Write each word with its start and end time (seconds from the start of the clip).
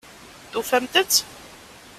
Tufamt-t? 0.51 1.13